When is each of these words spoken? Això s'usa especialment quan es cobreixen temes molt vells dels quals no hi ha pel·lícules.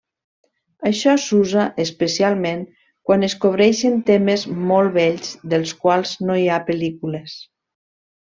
Això 0.89 1.11
s'usa 1.25 1.65
especialment 1.83 2.63
quan 3.09 3.27
es 3.29 3.35
cobreixen 3.43 4.01
temes 4.09 4.47
molt 4.73 4.93
vells 4.97 5.35
dels 5.53 5.75
quals 5.85 6.15
no 6.31 6.41
hi 6.45 6.49
ha 6.55 6.59
pel·lícules. 6.73 7.37